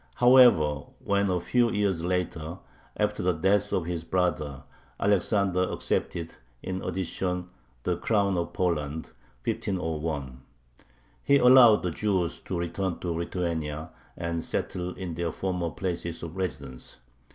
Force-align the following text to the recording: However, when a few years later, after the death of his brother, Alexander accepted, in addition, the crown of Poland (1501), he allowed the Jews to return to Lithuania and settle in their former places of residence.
However, 0.15 0.85
when 0.97 1.29
a 1.29 1.39
few 1.39 1.69
years 1.71 2.03
later, 2.03 2.57
after 2.97 3.21
the 3.21 3.33
death 3.33 3.71
of 3.71 3.85
his 3.85 4.03
brother, 4.03 4.63
Alexander 4.99 5.71
accepted, 5.71 6.37
in 6.63 6.81
addition, 6.81 7.49
the 7.83 7.97
crown 7.97 8.35
of 8.35 8.51
Poland 8.51 9.11
(1501), 9.45 10.41
he 11.21 11.37
allowed 11.37 11.83
the 11.83 11.91
Jews 11.91 12.39
to 12.39 12.57
return 12.57 12.97
to 12.97 13.11
Lithuania 13.13 13.91
and 14.17 14.43
settle 14.43 14.95
in 14.95 15.13
their 15.13 15.31
former 15.31 15.69
places 15.69 16.23
of 16.23 16.35
residence. 16.35 16.97